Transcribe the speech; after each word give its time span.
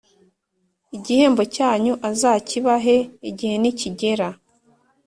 igihembo 0.97 1.43
cyanyu 1.55 1.93
azakibahe 2.09 2.95
igihe 3.29 3.55
nikigera. 3.61 4.27